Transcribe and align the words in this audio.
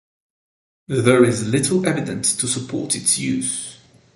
There 0.87 1.23
is 1.23 1.47
little 1.49 1.85
evidence 1.87 2.35
to 2.37 2.47
support 2.47 2.95
its 2.95 3.19
use. 3.19 3.77